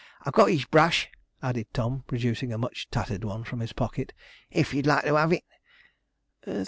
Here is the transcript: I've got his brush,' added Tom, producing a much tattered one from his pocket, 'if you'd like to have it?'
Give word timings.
I've 0.25 0.33
got 0.33 0.45
his 0.49 0.65
brush,' 0.65 1.09
added 1.43 1.67
Tom, 1.75 2.03
producing 2.07 2.51
a 2.51 2.57
much 2.57 2.89
tattered 2.89 3.23
one 3.23 3.43
from 3.43 3.59
his 3.59 3.71
pocket, 3.73 4.13
'if 4.49 4.73
you'd 4.73 4.87
like 4.87 5.03
to 5.03 5.13
have 5.13 5.31
it?' 5.31 5.43